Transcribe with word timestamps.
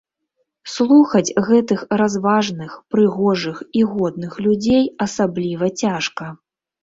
Слухаць 0.75 1.35
гэтых 1.49 1.83
разважных, 2.01 2.71
прыгожых 2.95 3.61
і 3.81 3.85
годных 3.91 4.31
людзей 4.45 4.83
асабліва 5.07 5.65
цяжка. 5.85 6.25